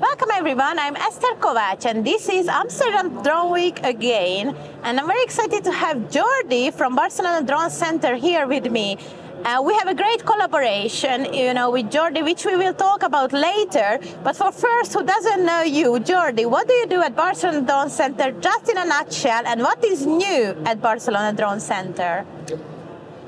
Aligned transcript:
Welcome 0.00 0.30
everyone, 0.34 0.78
I'm 0.78 0.96
Esther 0.96 1.34
Kovac 1.38 1.86
and 1.86 2.04
this 2.04 2.28
is 2.28 2.48
Amsterdam 2.48 3.22
Drone 3.22 3.52
Week 3.52 3.78
again 3.84 4.56
and 4.82 4.98
I'm 5.00 5.06
very 5.06 5.22
excited 5.22 5.64
to 5.64 5.72
have 5.72 5.96
Jordi 6.10 6.72
from 6.72 6.96
Barcelona 6.96 7.46
Drone 7.46 7.70
Center 7.70 8.16
here 8.16 8.46
with 8.46 8.70
me. 8.70 8.98
Uh, 9.44 9.60
we 9.60 9.74
have 9.74 9.88
a 9.88 9.94
great 9.94 10.24
collaboration, 10.24 11.32
you 11.34 11.52
know, 11.52 11.70
with 11.70 11.90
Jordi, 11.90 12.22
which 12.22 12.44
we 12.44 12.56
will 12.56 12.74
talk 12.74 13.02
about 13.02 13.32
later. 13.32 13.98
But 14.22 14.36
for 14.36 14.52
first, 14.52 14.92
who 14.92 15.02
doesn't 15.02 15.44
know 15.44 15.62
you, 15.62 15.94
Jordi, 15.94 16.48
what 16.48 16.68
do 16.68 16.74
you 16.74 16.86
do 16.86 17.02
at 17.02 17.16
Barcelona 17.16 17.60
Drone 17.62 17.90
Center, 17.90 18.30
just 18.32 18.68
in 18.68 18.78
a 18.78 18.84
nutshell, 18.84 19.42
and 19.44 19.60
what 19.60 19.84
is 19.84 20.06
new 20.06 20.56
at 20.64 20.80
Barcelona 20.80 21.36
Drone 21.36 21.58
Center? 21.58 22.24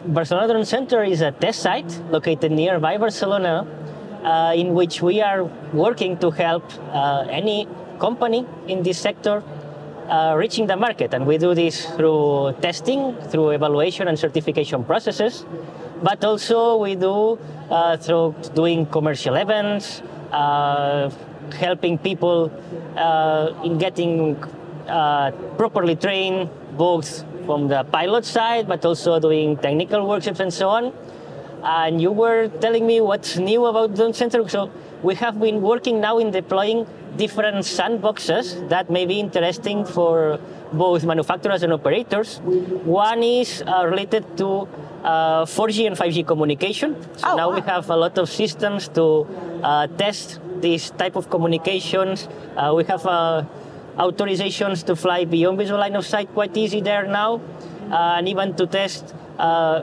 Barcelona 0.07 0.65
Center 0.67 1.03
is 1.03 1.23
a 1.23 1.33
test 1.33 1.63
site 1.63 1.91
located 2.11 2.53
nearby 2.53 2.99
Barcelona, 2.99 3.67
uh, 4.23 4.53
in 4.55 4.75
which 4.75 5.01
we 5.01 5.23
are 5.23 5.45
working 5.73 6.19
to 6.19 6.31
help 6.31 6.63
uh, 6.93 7.27
any 7.31 7.67
company 7.99 8.47
in 8.69 8.83
this 8.83 8.99
sector 8.99 9.43
uh, 10.09 10.35
reaching 10.37 10.67
the 10.67 10.77
market. 10.77 11.15
And 11.15 11.27
we 11.27 11.39
do 11.39 11.55
this 11.55 11.87
through 11.97 12.55
testing, 12.61 13.17
through 13.31 13.51
evaluation 13.51 14.09
and 14.09 14.19
certification 14.19 14.85
processes, 14.85 15.47
but 16.03 16.23
also 16.23 16.77
we 16.77 16.97
do 16.97 17.39
uh, 17.71 17.97
through 17.97 18.35
doing 18.55 18.85
commercial 18.85 19.37
events, 19.37 20.03
uh, 20.33 21.11
helping 21.57 21.97
people 21.97 22.53
uh, 22.97 23.55
in 23.65 23.79
getting 23.79 24.37
properly 25.57 25.97
trained, 25.97 26.51
both 26.77 27.25
from 27.47 27.69
the 27.69 27.85
pilot 27.85 28.25
side, 28.25 28.67
but 28.69 28.85
also 28.85 29.19
doing 29.21 29.57
technical 29.57 30.07
workshops 30.07 30.41
and 30.41 30.53
so 30.53 30.69
on. 30.69 30.93
And 31.63 32.01
you 32.01 32.13
were 32.13 32.49
telling 32.61 32.87
me 32.87 33.01
what's 33.01 33.37
new 33.39 33.65
about 33.67 33.95
Drone 33.95 34.13
Center. 34.13 34.47
So 34.49 34.71
we 35.03 35.15
have 35.17 35.41
been 35.41 35.63
working 35.63 36.01
now 36.01 36.19
in 36.19 36.31
deploying 36.31 36.87
different 37.17 37.59
sandboxes 37.65 38.69
that 38.69 38.91
may 38.91 39.07
be 39.07 39.21
interesting 39.21 39.85
for 39.85 40.39
both 40.73 41.05
manufacturers 41.05 41.63
and 41.63 41.73
operators. 41.73 42.39
One 42.85 43.23
is 43.23 43.63
uh, 43.67 43.87
related 43.87 44.37
to 44.39 44.69
uh, 45.05 45.45
4G 45.47 45.87
and 45.87 45.97
5G 45.97 46.27
communication. 46.27 46.97
So 47.17 47.29
Oh, 47.33 47.37
now 47.37 47.49
wow. 47.51 47.55
we 47.55 47.61
have 47.63 47.89
a 47.89 47.97
lot 47.97 48.19
of 48.19 48.29
systems 48.29 48.89
to 48.89 49.27
uh, 49.63 49.87
test 49.87 50.41
this 50.61 50.91
type 50.91 51.17
of 51.17 51.31
communications. 51.31 52.29
Uh, 52.57 52.73
we 52.77 52.85
have 52.85 53.07
uh, 53.07 53.45
authorizations 53.97 54.85
to 54.85 54.97
fly 54.97 55.25
beyond 55.25 55.59
visual 55.59 55.79
line 55.79 55.97
of 55.97 56.07
sight 56.07 56.33
quite 56.35 56.57
easy 56.57 56.81
there 56.81 57.07
now, 57.07 57.41
uh, 57.91 58.17
and 58.19 58.29
even 58.29 58.55
to 58.57 58.67
test 58.67 59.15
uh, 59.39 59.83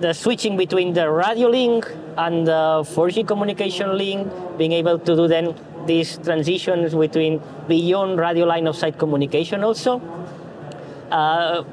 the 0.00 0.12
switching 0.12 0.56
between 0.56 0.92
the 0.94 1.10
radio 1.10 1.48
link 1.48 1.86
and 2.16 2.46
the 2.46 2.82
4G 2.82 3.26
communication 3.26 3.96
link, 3.96 4.30
being 4.56 4.72
able 4.72 4.98
to 4.98 5.16
do 5.16 5.28
then 5.28 5.54
these 5.86 6.18
transitions 6.18 6.94
between 6.94 7.40
beyond 7.68 8.18
radio 8.18 8.46
line 8.46 8.66
of 8.66 8.76
sight 8.76 8.98
communication 8.98 9.64
also. 9.64 10.00
Uh, 11.10 11.64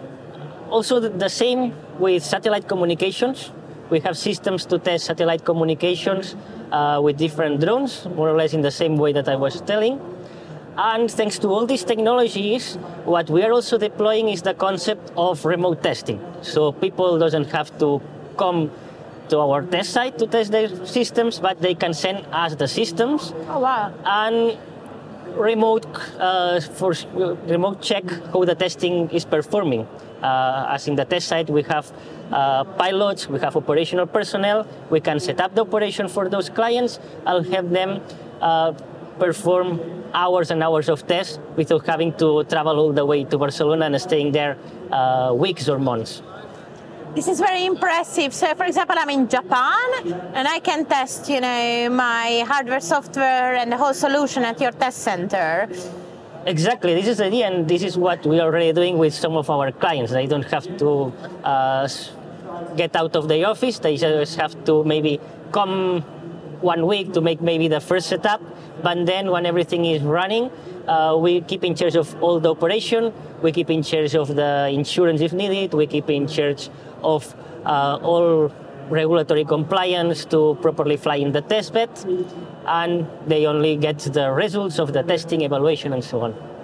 also, 0.69 0.99
the, 0.99 1.29
same 1.29 1.73
with 1.97 2.23
satellite 2.23 2.67
communications. 2.67 3.51
We 3.89 4.01
have 4.01 4.17
systems 4.17 4.65
to 4.65 4.79
test 4.79 5.05
satellite 5.05 5.45
communications 5.45 6.35
uh, 6.71 6.99
with 7.01 7.17
different 7.17 7.61
drones, 7.61 8.05
more 8.05 8.29
or 8.29 8.35
less 8.35 8.53
in 8.53 8.61
the 8.61 8.71
same 8.71 8.97
way 8.97 9.13
that 9.13 9.29
I 9.29 9.37
was 9.37 9.61
telling. 9.61 9.99
And 10.77 11.09
thanks 11.09 11.39
to 11.39 11.47
all 11.47 11.65
these 11.65 11.83
technologies, 11.83 12.75
what 13.05 13.29
we 13.29 13.43
are 13.43 13.51
also 13.51 13.77
deploying 13.77 14.29
is 14.29 14.43
the 14.43 14.53
concept 14.53 15.11
of 15.17 15.43
remote 15.43 15.81
testing. 15.81 16.21
So 16.41 16.71
people 16.71 17.17
doesn't 17.17 17.49
have 17.51 17.77
to 17.79 17.99
come 18.37 18.69
to 19.29 19.39
our 19.39 19.63
test 19.63 19.89
site 19.91 20.17
to 20.19 20.27
test 20.27 20.51
their 20.51 20.69
systems, 20.85 21.39
but 21.39 21.59
they 21.61 21.73
can 21.73 21.93
send 21.93 22.25
us 22.31 22.55
the 22.55 22.67
systems 22.67 23.33
Oh, 23.49 23.59
wow. 23.59 23.91
and 24.05 24.57
remote 25.35 25.85
uh, 26.19 26.59
for 26.61 26.93
remote 27.47 27.81
check 27.81 28.03
how 28.31 28.45
the 28.45 28.55
testing 28.55 29.09
is 29.09 29.25
performing. 29.25 29.87
Uh, 30.21 30.67
as 30.69 30.87
in 30.87 30.95
the 30.95 31.05
test 31.05 31.27
site, 31.27 31.49
we 31.49 31.61
have 31.63 31.91
uh, 32.31 32.63
pilots, 32.63 33.27
we 33.27 33.39
have 33.39 33.55
operational 33.55 34.05
personnel. 34.05 34.65
We 34.89 34.99
can 34.99 35.19
set 35.19 35.39
up 35.41 35.53
the 35.55 35.61
operation 35.61 36.07
for 36.07 36.29
those 36.29 36.49
clients. 36.49 36.99
I'll 37.25 37.43
have 37.43 37.69
them 37.69 38.01
uh, 38.41 38.73
perform 39.19 39.79
hours 40.13 40.51
and 40.51 40.63
hours 40.63 40.89
of 40.89 41.05
tests 41.07 41.39
without 41.55 41.85
having 41.85 42.13
to 42.13 42.43
travel 42.45 42.79
all 42.79 42.93
the 42.93 43.05
way 43.05 43.23
to 43.23 43.37
Barcelona 43.37 43.85
and 43.85 44.01
staying 44.01 44.31
there 44.31 44.57
uh, 44.91 45.33
weeks 45.35 45.67
or 45.69 45.79
months. 45.79 46.21
This 47.15 47.27
is 47.27 47.39
very 47.39 47.65
impressive. 47.65 48.33
So, 48.33 48.53
for 48.53 48.65
example, 48.65 48.95
I'm 48.97 49.09
in 49.09 49.27
Japan 49.27 50.13
and 50.35 50.47
I 50.47 50.59
can 50.59 50.85
test, 50.85 51.29
you 51.29 51.41
know, 51.41 51.89
my 51.89 52.43
hardware, 52.47 52.79
software, 52.79 53.55
and 53.55 53.71
the 53.71 53.77
whole 53.77 53.93
solution 53.93 54.43
at 54.43 54.61
your 54.61 54.71
test 54.71 54.99
center. 54.99 55.67
Exactly, 56.45 56.93
this 56.93 57.07
is 57.07 57.17
the 57.17 57.25
idea, 57.25 57.47
and 57.47 57.67
this 57.67 57.83
is 57.83 57.97
what 57.97 58.25
we 58.25 58.39
are 58.39 58.45
already 58.45 58.71
doing 58.71 58.97
with 58.97 59.13
some 59.13 59.35
of 59.35 59.49
our 59.49 59.71
clients. 59.71 60.13
They 60.13 60.27
don't 60.27 60.45
have 60.45 60.77
to 60.77 61.11
uh, 61.43 61.89
get 62.77 62.95
out 62.95 63.15
of 63.15 63.27
the 63.27 63.43
office, 63.43 63.79
they 63.79 63.97
just 63.97 64.37
have 64.37 64.63
to 64.65 64.83
maybe 64.83 65.19
come 65.51 66.01
one 66.61 66.87
week 66.87 67.13
to 67.13 67.21
make 67.21 67.41
maybe 67.41 67.67
the 67.67 67.81
first 67.81 68.07
setup, 68.07 68.41
but 68.83 69.05
then 69.05 69.31
when 69.31 69.45
everything 69.45 69.85
is 69.85 70.01
running, 70.01 70.51
uh, 70.87 71.17
we 71.19 71.41
keep 71.41 71.63
in 71.63 71.75
charge 71.75 71.95
of 71.95 72.21
all 72.21 72.39
the 72.39 72.51
operation, 72.51 73.13
we 73.41 73.51
keep 73.51 73.69
in 73.69 73.83
charge 73.83 74.15
of 74.15 74.35
the 74.35 74.69
insurance 74.71 75.21
if 75.21 75.33
needed, 75.33 75.73
we 75.73 75.87
keep 75.87 76.09
in 76.09 76.27
charge 76.27 76.69
of 77.03 77.35
uh, 77.65 77.99
all 78.01 78.51
regulatory 78.89 79.43
compliance 79.43 80.25
to 80.25 80.57
properly 80.61 80.97
fly 80.97 81.15
in 81.15 81.31
the 81.31 81.41
test 81.41 81.73
bed, 81.73 81.89
and 82.65 83.07
they 83.27 83.45
only 83.45 83.75
get 83.75 83.99
the 83.99 84.31
results 84.31 84.79
of 84.79 84.93
the 84.93 85.03
testing, 85.03 85.41
evaluation, 85.41 85.93
and 85.93 86.03
so 86.03 86.21
on. 86.21 86.56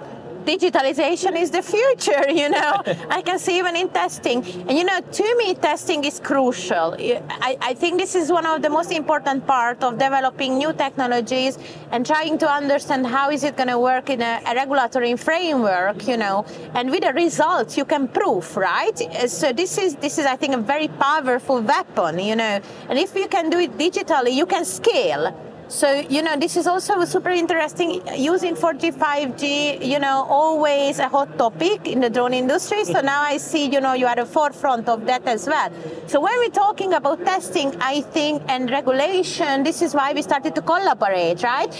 Digitalization 0.44 1.36
is 1.36 1.50
the 1.50 1.62
future, 1.62 2.30
you 2.30 2.48
know. 2.48 2.82
I 3.10 3.22
can 3.22 3.38
see 3.38 3.58
even 3.58 3.76
in 3.76 3.88
testing. 3.88 4.44
And 4.68 4.72
you 4.78 4.84
know, 4.84 5.00
to 5.00 5.36
me, 5.36 5.54
testing 5.54 6.04
is 6.04 6.20
crucial. 6.20 6.96
I, 6.98 7.56
I 7.60 7.74
think 7.74 7.98
this 7.98 8.14
is 8.14 8.30
one 8.30 8.46
of 8.46 8.62
the 8.62 8.70
most 8.70 8.92
important 8.92 9.46
part 9.46 9.82
of 9.82 9.98
developing 9.98 10.58
new 10.58 10.72
technologies 10.72 11.58
and 11.90 12.04
trying 12.06 12.38
to 12.38 12.50
understand 12.50 13.06
how 13.06 13.30
is 13.30 13.44
it 13.44 13.56
going 13.56 13.68
to 13.68 13.78
work 13.78 14.10
in 14.10 14.22
a, 14.22 14.40
a 14.46 14.54
regulatory 14.54 15.16
framework, 15.16 16.06
you 16.06 16.16
know, 16.16 16.44
and 16.74 16.90
with 16.90 17.02
the 17.02 17.12
results 17.12 17.76
you 17.76 17.84
can 17.84 18.08
prove, 18.08 18.56
right? 18.56 18.96
So 19.28 19.52
this 19.52 19.78
is 19.78 19.96
this 19.96 20.18
is 20.18 20.26
I 20.26 20.36
think 20.36 20.54
a 20.54 20.58
very 20.58 20.88
powerful 20.88 21.60
weapon, 21.60 22.18
you 22.18 22.36
know. 22.36 22.60
And 22.88 22.98
if 22.98 23.14
you 23.14 23.28
can 23.28 23.50
do 23.50 23.58
it 23.58 23.76
digitally, 23.78 24.32
you 24.32 24.46
can 24.46 24.64
scale. 24.64 25.34
So, 25.74 25.90
you 26.08 26.22
know, 26.22 26.36
this 26.36 26.56
is 26.56 26.68
also 26.68 27.04
super 27.04 27.30
interesting. 27.30 28.00
Using 28.14 28.54
4G, 28.54 28.94
5G, 28.94 29.84
you 29.84 29.98
know, 29.98 30.24
always 30.30 31.00
a 31.00 31.08
hot 31.08 31.36
topic 31.36 31.88
in 31.88 31.98
the 31.98 32.08
drone 32.08 32.32
industry. 32.32 32.84
So 32.84 33.00
now 33.00 33.22
I 33.22 33.38
see, 33.38 33.66
you 33.66 33.80
know, 33.80 33.92
you 33.92 34.06
are 34.06 34.10
at 34.10 34.18
the 34.18 34.24
forefront 34.24 34.88
of 34.88 35.04
that 35.06 35.26
as 35.26 35.48
well. 35.48 35.72
So 36.06 36.20
when 36.20 36.32
we're 36.38 36.50
talking 36.50 36.94
about 36.94 37.24
testing, 37.24 37.74
I 37.80 38.02
think, 38.02 38.44
and 38.46 38.70
regulation, 38.70 39.64
this 39.64 39.82
is 39.82 39.96
why 39.96 40.12
we 40.12 40.22
started 40.22 40.54
to 40.54 40.62
collaborate, 40.62 41.42
right? 41.42 41.74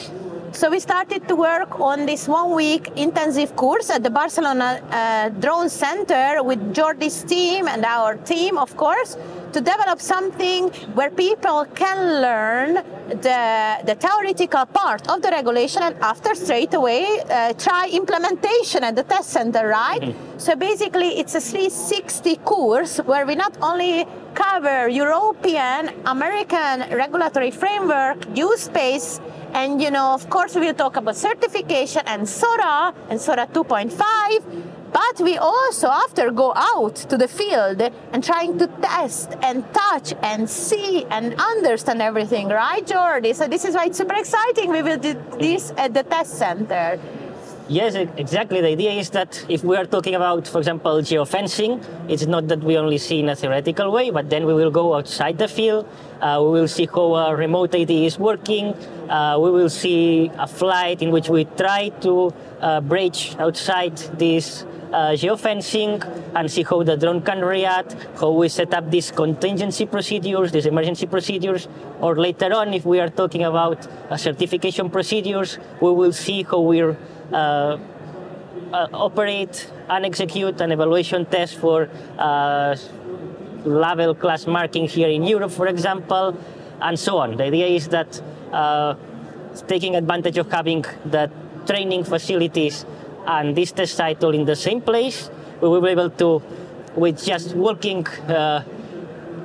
So 0.54 0.70
we 0.70 0.78
started 0.78 1.26
to 1.26 1.34
work 1.34 1.80
on 1.80 2.06
this 2.06 2.28
one 2.28 2.54
week 2.54 2.88
intensive 2.94 3.56
course 3.56 3.90
at 3.90 4.04
the 4.04 4.10
Barcelona 4.10 4.80
uh, 4.88 5.28
Drone 5.40 5.68
Center 5.68 6.44
with 6.44 6.72
Jordi's 6.72 7.24
team 7.24 7.66
and 7.66 7.84
our 7.84 8.14
team, 8.14 8.56
of 8.56 8.76
course, 8.76 9.16
to 9.52 9.60
develop 9.60 10.00
something 10.00 10.68
where 10.94 11.10
people 11.10 11.64
can 11.74 12.22
learn 12.22 12.74
the, 13.08 13.78
the 13.84 13.96
theoretical 13.96 14.64
part 14.66 15.08
of 15.08 15.22
the 15.22 15.30
regulation 15.30 15.82
and 15.82 15.96
after 15.96 16.36
straight 16.36 16.72
away 16.72 17.04
uh, 17.30 17.52
try 17.54 17.88
implementation 17.92 18.84
at 18.84 18.94
the 18.94 19.02
test 19.02 19.30
center, 19.30 19.66
right? 19.66 20.14
So 20.38 20.54
basically 20.54 21.18
it's 21.18 21.34
a 21.34 21.40
360 21.40 22.36
course 22.36 22.98
where 22.98 23.26
we 23.26 23.34
not 23.34 23.58
only 23.60 24.06
cover 24.34 24.88
European, 24.88 25.90
American 26.06 26.96
regulatory 26.96 27.50
framework, 27.50 28.18
U-space, 28.36 29.20
and 29.54 29.80
you 29.80 29.90
know, 29.90 30.12
of 30.12 30.28
course, 30.28 30.54
we 30.54 30.62
will 30.62 30.74
talk 30.74 30.96
about 30.96 31.16
certification 31.16 32.02
and 32.06 32.28
SORA 32.28 32.92
and 33.08 33.20
SORA 33.20 33.46
2.5. 33.46 34.72
But 34.92 35.24
we 35.24 35.38
also, 35.38 35.88
after, 35.88 36.30
go 36.30 36.52
out 36.54 36.94
to 36.94 37.16
the 37.16 37.26
field 37.26 37.82
and 38.12 38.22
trying 38.22 38.58
to 38.58 38.68
test 38.68 39.34
and 39.42 39.64
touch 39.74 40.14
and 40.22 40.48
see 40.48 41.04
and 41.06 41.34
understand 41.40 42.00
everything, 42.00 42.48
right, 42.48 42.86
Jordi? 42.86 43.34
So 43.34 43.48
this 43.48 43.64
is 43.64 43.74
why 43.74 43.86
it's 43.86 43.98
super 43.98 44.14
exciting. 44.14 44.70
We 44.70 44.82
will 44.82 44.98
do 44.98 45.20
this 45.38 45.72
at 45.76 45.94
the 45.94 46.04
test 46.04 46.38
center. 46.38 47.00
Yes, 47.66 47.94
exactly. 47.94 48.60
The 48.60 48.68
idea 48.68 48.92
is 48.92 49.08
that 49.10 49.42
if 49.48 49.64
we 49.64 49.74
are 49.78 49.86
talking 49.86 50.14
about, 50.14 50.46
for 50.46 50.58
example, 50.58 51.00
geofencing, 51.00 51.82
it's 52.10 52.26
not 52.26 52.46
that 52.48 52.62
we 52.62 52.76
only 52.76 52.98
see 52.98 53.20
in 53.20 53.30
a 53.30 53.36
theoretical 53.36 53.90
way, 53.90 54.10
but 54.10 54.28
then 54.28 54.44
we 54.44 54.52
will 54.52 54.70
go 54.70 54.94
outside 54.94 55.38
the 55.38 55.48
field, 55.48 55.88
uh, 56.20 56.40
we 56.44 56.50
will 56.50 56.68
see 56.68 56.84
how 56.84 57.14
a 57.14 57.34
remote 57.34 57.74
ID 57.74 58.04
is 58.04 58.18
working, 58.18 58.74
uh, 59.08 59.38
we 59.40 59.50
will 59.50 59.70
see 59.70 60.30
a 60.36 60.46
flight 60.46 61.00
in 61.00 61.10
which 61.10 61.30
we 61.30 61.46
try 61.56 61.88
to 62.02 62.34
uh, 62.60 62.82
bridge 62.82 63.34
outside 63.38 63.96
this 64.18 64.66
uh, 64.92 65.12
geofencing 65.12 66.04
and 66.36 66.50
see 66.50 66.62
how 66.62 66.82
the 66.82 66.96
drone 66.96 67.22
can 67.22 67.42
react, 67.42 67.96
how 68.20 68.30
we 68.30 68.48
set 68.48 68.74
up 68.74 68.90
these 68.90 69.10
contingency 69.10 69.86
procedures, 69.86 70.52
these 70.52 70.66
emergency 70.66 71.06
procedures, 71.06 71.66
or 72.00 72.16
later 72.16 72.52
on, 72.52 72.74
if 72.74 72.84
we 72.84 73.00
are 73.00 73.08
talking 73.08 73.42
about 73.42 73.86
uh, 74.10 74.16
certification 74.16 74.90
procedures, 74.90 75.58
we 75.80 75.90
will 75.90 76.12
see 76.12 76.42
how 76.42 76.60
we 76.60 76.82
uh, 77.32 77.78
uh, 78.72 78.88
operate 78.92 79.70
and 79.88 80.04
execute 80.04 80.60
an 80.60 80.72
evaluation 80.72 81.26
test 81.26 81.56
for 81.56 81.88
uh, 82.18 82.76
level 83.64 84.14
class 84.14 84.46
marking 84.46 84.86
here 84.88 85.08
in 85.08 85.22
Europe, 85.24 85.50
for 85.50 85.66
example, 85.66 86.36
and 86.80 86.98
so 86.98 87.18
on. 87.18 87.36
The 87.36 87.44
idea 87.44 87.66
is 87.66 87.88
that 87.88 88.20
uh, 88.52 88.94
taking 89.66 89.96
advantage 89.96 90.38
of 90.38 90.50
having 90.50 90.84
the 91.04 91.30
training 91.66 92.04
facilities 92.04 92.84
and 93.26 93.56
this 93.56 93.72
test 93.72 94.00
all 94.00 94.34
in 94.34 94.44
the 94.44 94.56
same 94.56 94.80
place, 94.80 95.30
we 95.60 95.68
will 95.68 95.80
be 95.80 95.88
able 95.88 96.10
to, 96.10 96.42
with 96.94 97.24
just 97.24 97.54
walking 97.54 98.06
uh, 98.06 98.62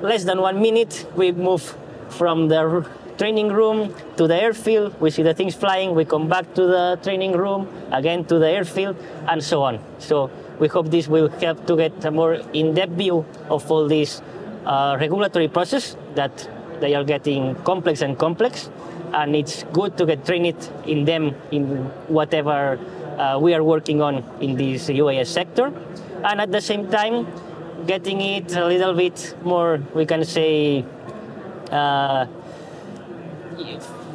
less 0.02 0.24
than 0.24 0.42
one 0.42 0.62
minute, 0.62 1.08
we 1.16 1.32
move 1.32 1.78
from 2.10 2.48
the 2.48 2.86
training 3.20 3.50
room 3.50 3.94
to 4.16 4.28
the 4.28 4.36
airfield, 4.36 5.00
we 5.02 5.12
see 5.12 5.22
the 5.22 5.34
things 5.34 5.54
flying, 5.54 5.94
we 5.94 6.06
come 6.06 6.28
back 6.30 6.54
to 6.56 6.66
the 6.66 6.98
training 7.04 7.34
room, 7.34 7.68
again 7.92 8.24
to 8.26 8.40
the 8.40 8.50
airfield, 8.50 8.96
and 9.28 9.44
so 9.44 9.62
on. 9.62 9.78
So 10.00 10.32
we 10.58 10.68
hope 10.70 10.90
this 10.90 11.08
will 11.08 11.28
help 11.28 11.68
to 11.68 11.76
get 11.76 12.06
a 12.06 12.12
more 12.12 12.36
in-depth 12.54 12.94
view 12.94 13.26
of 13.50 13.70
all 13.70 13.88
this 13.88 14.22
uh, 14.66 14.98
regulatory 15.00 15.50
process 15.50 15.98
that 16.16 16.50
they 16.80 16.96
are 16.96 17.04
getting 17.04 17.56
complex 17.64 18.02
and 18.02 18.18
complex, 18.18 18.70
and 19.14 19.36
it's 19.36 19.64
good 19.74 19.98
to 19.98 20.06
get 20.06 20.26
trained 20.26 20.72
in 20.86 21.04
them 21.04 21.36
in 21.52 21.84
whatever 22.08 22.80
uh, 23.18 23.38
we 23.38 23.54
are 23.54 23.64
working 23.64 24.02
on 24.02 24.24
in 24.40 24.56
this 24.56 24.88
UAS 24.90 25.28
sector, 25.28 25.74
and 26.24 26.40
at 26.40 26.52
the 26.52 26.62
same 26.62 26.90
time 26.90 27.28
getting 27.86 28.22
it 28.22 28.56
a 28.56 28.66
little 28.66 28.94
bit 28.94 29.36
more, 29.44 29.82
we 29.94 30.06
can 30.06 30.24
say, 30.24 30.86
uh, 31.72 32.26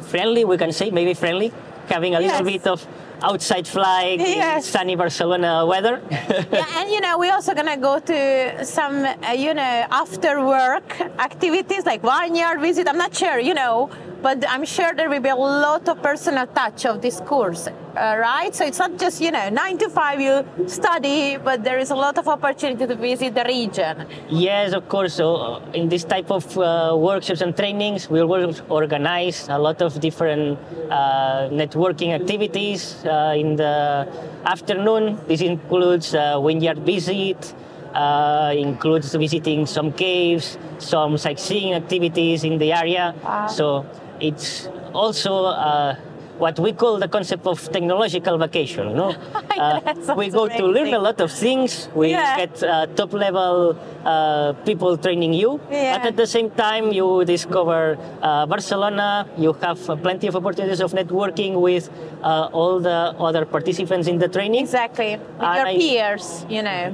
friendly. 0.09 0.45
We 0.45 0.57
can 0.57 0.71
say 0.71 0.91
maybe 0.91 1.13
friendly, 1.13 1.51
having 1.89 2.15
a 2.15 2.19
Yes. 2.21 2.31
little 2.31 2.45
bit 2.45 2.67
of 2.67 2.85
outside 3.23 3.67
flying, 3.67 4.19
in 4.19 4.37
Yes. 4.37 4.65
sunny 4.67 4.95
Barcelona 4.95 5.65
weather. 5.65 6.01
yeah, 6.11 6.65
and 6.79 6.89
you 6.91 6.99
know, 7.01 7.17
we're 7.17 7.33
also 7.33 7.53
gonna 7.53 7.77
go 7.77 7.99
to 7.99 8.65
some, 8.65 9.05
uh, 9.05 9.31
you 9.31 9.53
know, 9.53 9.85
after 9.91 10.43
work 10.45 10.99
activities 11.19 11.85
like 11.85 12.01
vineyard 12.01 12.59
visit. 12.59 12.87
I'm 12.87 12.97
not 12.97 13.15
sure, 13.15 13.39
you 13.39 13.53
know, 13.53 13.89
but 14.25 14.43
I'm 14.49 14.65
sure 14.65 14.91
there 14.91 15.07
will 15.07 15.21
be 15.21 15.29
a 15.29 15.35
lot 15.35 15.87
of 15.87 16.01
personal 16.01 16.47
touch 16.47 16.87
of 16.87 16.99
this 16.99 17.21
course, 17.21 17.67
uh, 17.67 18.17
right? 18.17 18.55
So 18.55 18.65
it's 18.65 18.79
not 18.79 18.97
just, 18.97 19.21
you 19.21 19.29
know, 19.29 19.49
nine 19.49 19.77
to 19.77 19.87
five 19.87 20.19
you 20.19 20.43
study, 20.65 21.37
but 21.37 21.63
there 21.63 21.77
is 21.77 21.91
a 21.91 21.95
lot 21.95 22.17
of 22.17 22.27
opportunity 22.27 22.87
to 22.87 22.95
visit 22.95 23.35
the 23.35 23.45
region. 23.45 24.07
Yes, 24.27 24.73
of 24.73 24.89
course. 24.89 25.13
So 25.13 25.35
uh, 25.35 25.77
in 25.79 25.89
this 25.89 26.03
type 26.03 26.31
of 26.31 26.57
uh, 26.57 26.95
workshops 26.97 27.41
and 27.41 27.55
trainings, 27.55 28.09
we 28.09 28.23
will 28.23 28.55
organize 28.67 29.47
a 29.47 29.59
lot 29.59 29.83
of 29.83 29.99
different 29.99 30.57
uh, 30.89 31.47
networking 31.61 32.09
activities 32.19 33.05
uh, 33.05 33.35
in 33.37 33.55
the 33.57 34.09
afternoon. 34.43 35.19
This 35.27 35.41
includes 35.41 36.15
uh, 36.15 36.41
vineyard 36.41 36.79
visit, 36.79 37.53
uh, 37.93 38.55
includes 38.57 39.13
visiting 39.13 39.67
some 39.67 39.91
caves, 39.91 40.57
some 40.79 41.15
sightseeing 41.19 41.75
activities 41.75 42.43
in 42.43 42.57
the 42.57 42.73
area. 42.73 43.13
Wow. 43.23 43.47
So 43.47 43.85
it's 44.19 44.67
also 44.93 45.45
uh, 45.45 45.95
what 46.37 46.59
we 46.59 46.73
call 46.73 46.99
the 46.99 47.07
concept 47.07 47.47
of 47.47 47.57
technological 47.71 48.37
vacation. 48.37 48.95
No, 48.95 49.15
Uh, 49.55 49.79
we 50.17 50.27
go 50.29 50.49
to 50.49 50.65
learn 50.67 50.93
a 50.93 50.99
lot 50.99 51.21
of 51.21 51.31
things. 51.31 51.87
We 51.95 52.09
Yeah. 52.11 52.35
get 52.35 52.61
uh, 52.61 52.87
top 52.87 53.13
level 53.13 53.77
uh, 54.03 54.51
people 54.65 54.97
training 54.97 55.31
you, 55.33 55.61
Yeah. 55.71 55.97
but 55.97 56.07
at 56.07 56.17
the 56.17 56.27
same 56.27 56.49
time 56.51 56.91
you 56.91 57.23
discover 57.23 57.97
uh, 58.21 58.45
Barcelona. 58.47 59.25
You 59.37 59.53
have 59.61 59.79
uh, 59.89 59.95
plenty 59.95 60.27
of 60.27 60.35
opportunities 60.35 60.81
of 60.81 60.91
networking 60.91 61.61
with 61.61 61.89
uh, 62.21 62.49
all 62.51 62.81
the 62.81 63.15
other 63.17 63.45
participants 63.45 64.09
in 64.09 64.17
the 64.19 64.27
training. 64.27 64.59
Exactly, 64.67 65.11
with 65.15 65.39
And 65.47 65.55
your 65.57 65.67
I- 65.67 65.77
peers, 65.77 66.45
you 66.49 66.61
know. 66.63 66.93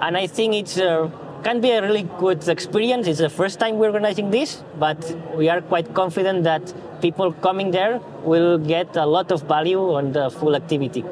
and 0.00 0.16
I 0.16 0.26
think 0.26 0.54
it's 0.54 0.78
uh, 0.78 1.10
can 1.42 1.60
be 1.60 1.70
a 1.70 1.82
really 1.82 2.02
good 2.18 2.46
experience. 2.48 3.06
It's 3.06 3.18
the 3.18 3.30
first 3.30 3.58
time 3.58 3.78
we're 3.78 3.88
organizing 3.88 4.30
this, 4.30 4.62
but 4.78 4.98
we 5.34 5.48
are 5.48 5.60
quite 5.60 5.94
confident 5.94 6.44
that 6.44 6.72
people 7.00 7.32
coming 7.32 7.70
there 7.70 8.00
will 8.24 8.58
get 8.58 8.96
a 8.96 9.06
lot 9.06 9.32
of 9.32 9.42
value 9.42 9.80
on 9.94 10.12
the 10.12 10.30
full 10.30 10.54
activity. 10.54 11.04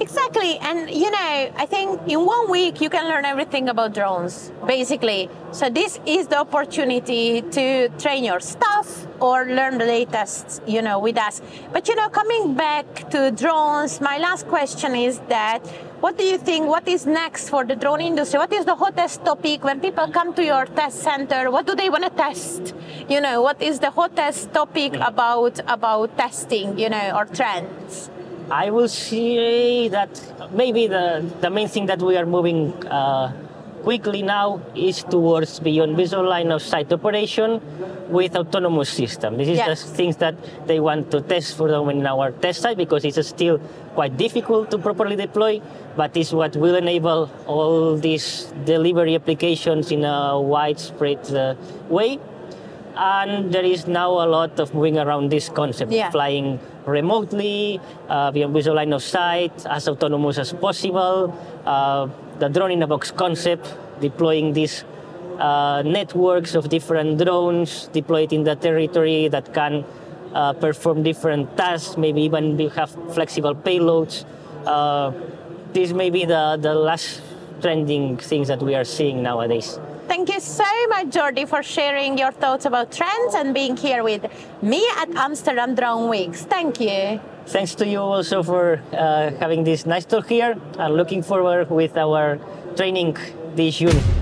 Exactly, 0.00 0.56
and 0.58 0.90
you 0.90 1.10
know, 1.10 1.52
I 1.56 1.66
think 1.66 2.00
in 2.08 2.24
one 2.24 2.50
week 2.50 2.80
you 2.80 2.88
can 2.88 3.06
learn 3.06 3.26
everything 3.26 3.68
about 3.68 3.92
drones, 3.92 4.50
basically. 4.66 5.28
So 5.52 5.68
this 5.68 6.00
is 6.06 6.26
the 6.28 6.38
opportunity 6.38 7.42
to 7.42 7.90
train 7.98 8.24
your 8.24 8.40
staff 8.40 9.06
or 9.20 9.44
learn 9.44 9.78
the 9.78 9.84
latest, 9.84 10.62
you 10.66 10.82
know, 10.82 10.98
with 10.98 11.18
us. 11.18 11.40
But 11.72 11.88
you 11.88 11.94
know, 11.94 12.08
coming 12.08 12.54
back 12.54 13.10
to 13.10 13.30
drones, 13.30 14.00
my 14.00 14.18
last 14.18 14.46
question 14.48 14.94
is 14.94 15.18
that 15.28 15.66
what 16.00 16.16
do 16.16 16.24
you 16.24 16.38
think? 16.38 16.66
What 16.66 16.88
is 16.88 17.06
next 17.06 17.50
for 17.50 17.62
the 17.64 17.76
drone 17.76 18.00
industry? 18.00 18.38
What 18.38 18.52
is 18.52 18.64
the 18.64 18.74
hottest 18.74 19.22
topic 19.22 19.62
when 19.62 19.80
people 19.80 20.08
come 20.08 20.32
to 20.34 20.42
your 20.42 20.64
test 20.64 21.02
center? 21.02 21.50
What 21.50 21.66
do 21.66 21.74
they 21.74 21.90
want 21.90 22.04
to 22.04 22.10
test? 22.10 22.74
You 23.08 23.20
know, 23.20 23.42
what 23.42 23.60
is 23.60 23.80
the 23.80 23.90
hottest 23.90 24.52
topic 24.54 24.94
about 24.94 25.60
about 25.68 26.16
testing? 26.16 26.78
You 26.78 26.88
know, 26.88 27.16
or 27.16 27.26
trends? 27.26 28.10
I 28.50 28.70
will 28.70 28.88
say 28.88 29.88
that 29.88 30.10
maybe 30.52 30.86
the, 30.88 31.24
the 31.40 31.50
main 31.50 31.68
thing 31.68 31.86
that 31.86 32.00
we 32.00 32.16
are 32.16 32.26
moving 32.26 32.72
uh, 32.86 33.32
quickly 33.82 34.22
now 34.22 34.60
is 34.74 35.02
towards 35.04 35.60
beyond 35.60 35.96
visual 35.96 36.24
line 36.28 36.50
of 36.52 36.62
sight 36.62 36.92
operation 36.92 37.60
with 38.08 38.36
autonomous 38.36 38.88
system. 38.90 39.36
This 39.36 39.48
is 39.48 39.58
Yes. 39.58 39.82
the 39.84 39.94
things 39.94 40.16
that 40.18 40.34
they 40.66 40.80
want 40.80 41.10
to 41.12 41.20
test 41.20 41.56
for 41.56 41.68
them 41.68 41.88
in 41.90 42.06
our 42.06 42.30
test 42.32 42.62
site 42.62 42.76
because 42.76 43.04
it's 43.04 43.20
still 43.28 43.58
quite 43.94 44.16
difficult 44.16 44.70
to 44.70 44.78
properly 44.78 45.16
deploy, 45.16 45.60
but 45.96 46.16
it's 46.16 46.32
what 46.32 46.56
will 46.56 46.74
enable 46.74 47.30
all 47.46 47.96
these 47.96 48.52
delivery 48.64 49.14
applications 49.14 49.92
in 49.92 50.04
a 50.04 50.38
widespread 50.40 51.20
uh, 51.34 51.54
way. 51.88 52.18
And 52.96 53.52
there 53.54 53.64
is 53.64 53.86
now 53.86 54.10
a 54.10 54.26
lot 54.26 54.58
of 54.60 54.74
moving 54.74 54.98
around 54.98 55.30
this 55.30 55.48
concept, 55.48 55.92
Yeah. 55.92 56.10
flying 56.10 56.58
remotely, 56.86 57.80
uh, 58.10 58.30
beyond 58.32 58.52
visual 58.52 58.76
line 58.76 58.92
of 58.92 59.02
sight, 59.02 59.54
as 59.66 59.88
autonomous 59.88 60.38
as 60.38 60.52
possible. 60.52 61.32
Uh, 61.64 62.08
the 62.40 62.48
drone 62.48 62.72
in 62.72 62.82
a 62.82 62.86
box 62.86 63.10
concept, 63.10 63.74
deploying 64.00 64.52
these 64.52 64.84
uh, 65.38 65.82
networks 65.84 66.54
of 66.54 66.68
different 66.68 67.18
drones 67.18 67.88
deployed 67.92 68.32
in 68.32 68.44
the 68.44 68.56
territory 68.56 69.28
that 69.28 69.54
can 69.54 69.84
uh, 70.34 70.52
perform 70.54 71.02
different 71.02 71.56
tasks, 71.56 71.96
maybe 71.96 72.22
even 72.22 72.58
have 72.70 72.90
flexible 73.14 73.54
payloads. 73.54 74.24
Uh, 74.66 75.12
this 75.72 75.92
may 75.92 76.10
be 76.10 76.24
the, 76.24 76.58
the 76.60 76.74
last 76.74 77.22
trending 77.60 78.16
things 78.16 78.48
that 78.48 78.60
we 78.62 78.74
are 78.74 78.84
seeing 78.84 79.22
nowadays. 79.22 79.78
Thank 80.10 80.28
you 80.28 80.40
so 80.40 80.64
much, 80.88 81.06
Jordi, 81.10 81.46
for 81.46 81.62
sharing 81.62 82.18
your 82.18 82.32
thoughts 82.32 82.64
about 82.64 82.90
trends 82.90 83.32
and 83.36 83.54
being 83.54 83.76
here 83.76 84.02
with 84.02 84.26
me 84.60 84.84
at 84.96 85.08
Amsterdam 85.14 85.76
Drone 85.76 86.10
Weeks. 86.10 86.42
Thank 86.42 86.80
you. 86.80 87.20
Thanks 87.46 87.76
to 87.76 87.86
you 87.86 88.00
also 88.00 88.42
for 88.42 88.82
uh, 88.92 89.30
having 89.38 89.62
this 89.62 89.86
nice 89.86 90.04
talk 90.04 90.26
here 90.28 90.58
and 90.80 90.96
looking 90.96 91.22
forward 91.22 91.70
with 91.70 91.96
our 91.96 92.40
training 92.74 93.16
this 93.54 93.76
June. 93.76 94.19